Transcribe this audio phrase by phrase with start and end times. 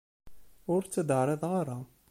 [0.73, 1.77] Ur tt-id-ɛriḍeɣ ara.